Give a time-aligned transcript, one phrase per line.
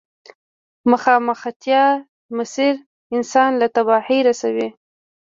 [0.91, 1.83] مخامختيا
[2.37, 2.75] مسير
[3.15, 4.67] انسان له تباهي رسوي.